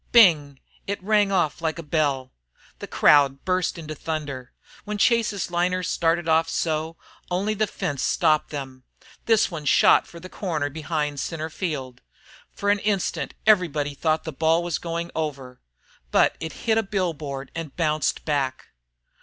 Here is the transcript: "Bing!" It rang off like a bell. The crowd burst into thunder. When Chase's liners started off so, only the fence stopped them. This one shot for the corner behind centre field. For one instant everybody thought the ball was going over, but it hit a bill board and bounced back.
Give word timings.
"Bing!" 0.11 0.59
It 0.87 1.03
rang 1.03 1.31
off 1.31 1.61
like 1.61 1.77
a 1.77 1.83
bell. 1.83 2.33
The 2.79 2.87
crowd 2.87 3.45
burst 3.45 3.77
into 3.77 3.93
thunder. 3.93 4.51
When 4.83 4.97
Chase's 4.97 5.51
liners 5.51 5.87
started 5.89 6.27
off 6.27 6.49
so, 6.49 6.97
only 7.29 7.53
the 7.53 7.67
fence 7.67 8.01
stopped 8.01 8.49
them. 8.49 8.83
This 9.27 9.51
one 9.51 9.63
shot 9.65 10.07
for 10.07 10.19
the 10.19 10.27
corner 10.27 10.71
behind 10.71 11.19
centre 11.19 11.51
field. 11.51 12.01
For 12.51 12.69
one 12.69 12.79
instant 12.79 13.35
everybody 13.45 13.93
thought 13.93 14.23
the 14.23 14.33
ball 14.33 14.63
was 14.63 14.79
going 14.79 15.11
over, 15.13 15.61
but 16.09 16.35
it 16.39 16.53
hit 16.65 16.79
a 16.79 16.81
bill 16.81 17.13
board 17.13 17.51
and 17.53 17.75
bounced 17.77 18.25
back. 18.25 18.69